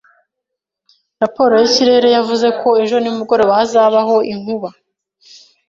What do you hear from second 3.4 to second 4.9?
hazabaho inkuba.